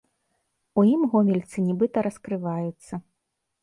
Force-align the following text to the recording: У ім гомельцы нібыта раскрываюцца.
У 0.79 0.85
ім 0.93 1.05
гомельцы 1.13 1.57
нібыта 1.69 2.07
раскрываюцца. 2.11 2.93